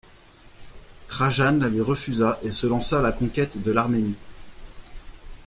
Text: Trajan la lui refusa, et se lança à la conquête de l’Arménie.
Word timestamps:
Trajan 1.09 1.59
la 1.61 1.69
lui 1.69 1.79
refusa, 1.79 2.39
et 2.41 2.49
se 2.49 2.65
lança 2.65 2.97
à 2.97 3.01
la 3.03 3.11
conquête 3.11 3.61
de 3.61 3.71
l’Arménie. 3.71 4.15